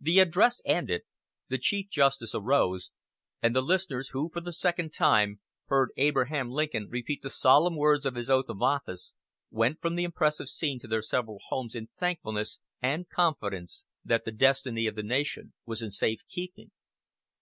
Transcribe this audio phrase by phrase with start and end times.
[0.00, 1.02] The address ended,
[1.48, 2.92] the Chief Justice arose,
[3.42, 8.06] and the listeners who, for the second time, heard Abraham Lincoln repeat the solemn words
[8.06, 9.12] of his oath of office,
[9.50, 14.30] went from the impressive scene to their several homes in thankfulness and confidence that the
[14.30, 16.70] destiny of the nation was in safe keeping.